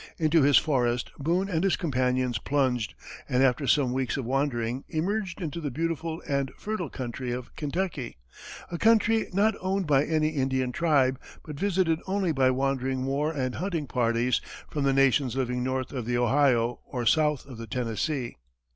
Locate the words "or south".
16.85-17.45